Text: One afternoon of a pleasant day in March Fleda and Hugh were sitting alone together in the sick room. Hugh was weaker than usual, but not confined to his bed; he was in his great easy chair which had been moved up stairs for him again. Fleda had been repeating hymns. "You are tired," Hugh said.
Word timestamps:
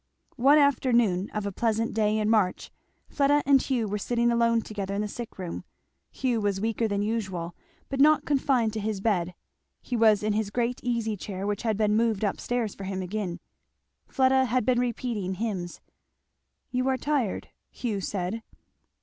One 0.37 0.57
afternoon 0.57 1.29
of 1.29 1.45
a 1.45 1.51
pleasant 1.51 1.93
day 1.93 2.17
in 2.17 2.27
March 2.27 2.71
Fleda 3.07 3.43
and 3.45 3.61
Hugh 3.61 3.87
were 3.87 3.99
sitting 3.99 4.31
alone 4.31 4.63
together 4.63 4.95
in 4.95 5.01
the 5.01 5.07
sick 5.07 5.37
room. 5.37 5.63
Hugh 6.09 6.41
was 6.41 6.59
weaker 6.59 6.87
than 6.87 7.03
usual, 7.03 7.53
but 7.87 7.99
not 7.99 8.25
confined 8.25 8.73
to 8.73 8.79
his 8.79 8.99
bed; 8.99 9.35
he 9.79 9.95
was 9.95 10.23
in 10.23 10.33
his 10.33 10.49
great 10.49 10.79
easy 10.83 11.15
chair 11.15 11.45
which 11.45 11.61
had 11.61 11.77
been 11.77 11.95
moved 11.95 12.25
up 12.25 12.39
stairs 12.39 12.73
for 12.73 12.85
him 12.85 13.03
again. 13.03 13.39
Fleda 14.07 14.45
had 14.45 14.65
been 14.65 14.79
repeating 14.79 15.35
hymns. 15.35 15.81
"You 16.71 16.87
are 16.87 16.97
tired," 16.97 17.49
Hugh 17.69 18.01
said. 18.01 18.41